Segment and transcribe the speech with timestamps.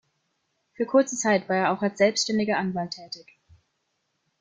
[0.73, 3.37] Für kurze Zeit war er auch als selbständiger Anwalt tätig.